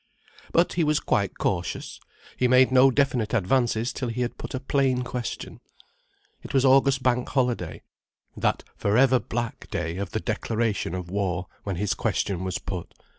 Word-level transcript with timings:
But 0.51 0.73
he 0.73 0.83
was 0.83 0.99
quite 0.99 1.37
cautious. 1.37 1.99
He 2.35 2.47
made 2.47 2.71
no 2.71 2.89
definite 2.89 3.35
advances 3.35 3.93
till 3.93 4.07
he 4.07 4.21
had 4.21 4.35
put 4.39 4.55
a 4.55 4.59
plain 4.59 5.03
question. 5.03 5.59
It 6.41 6.55
was 6.55 6.65
August 6.65 7.03
Bank 7.03 7.29
Holiday, 7.29 7.83
that 8.35 8.63
for 8.75 8.97
ever 8.97 9.19
black 9.19 9.69
day 9.69 9.97
of 9.97 10.09
the 10.09 10.19
declaration 10.19 10.95
of 10.95 11.11
war, 11.11 11.45
when 11.65 11.75
his 11.75 11.93
question 11.93 12.43
was 12.43 12.57
put. 12.57 12.95